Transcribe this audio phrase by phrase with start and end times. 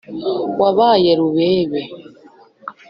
[0.61, 1.81] Wabaye Rubebe